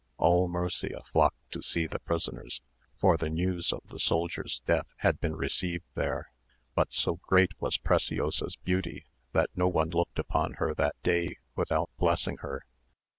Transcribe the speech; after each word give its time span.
All 0.17 0.47
Murcia 0.47 1.03
flocked 1.13 1.51
to 1.51 1.61
see 1.61 1.85
the 1.85 1.99
prisoners, 1.99 2.61
for 2.97 3.17
the 3.17 3.29
news 3.29 3.71
of 3.71 3.83
the 3.91 3.99
soldier's 3.99 4.59
death 4.65 4.87
had 4.97 5.19
been 5.19 5.35
received 5.35 5.85
there; 5.93 6.31
but 6.73 6.91
so 6.91 7.17
great 7.17 7.51
was 7.61 7.77
Preciosa's 7.77 8.55
beauty 8.55 9.05
that 9.33 9.51
no 9.55 9.67
one 9.67 9.91
looked 9.91 10.17
upon 10.17 10.53
her 10.53 10.73
that 10.73 10.95
day 11.03 11.37
without 11.55 11.91
blessing 11.99 12.37
her. 12.37 12.65